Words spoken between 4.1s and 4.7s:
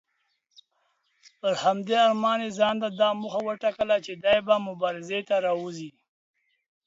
دی به